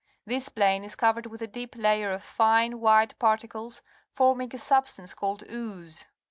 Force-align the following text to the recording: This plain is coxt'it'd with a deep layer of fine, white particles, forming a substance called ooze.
This 0.25 0.49
plain 0.49 0.83
is 0.83 0.95
coxt'it'd 0.95 1.27
with 1.27 1.43
a 1.43 1.47
deep 1.47 1.75
layer 1.77 2.09
of 2.09 2.23
fine, 2.23 2.79
white 2.79 3.13
particles, 3.19 3.83
forming 4.09 4.49
a 4.51 4.57
substance 4.57 5.13
called 5.13 5.43
ooze. 5.47 6.07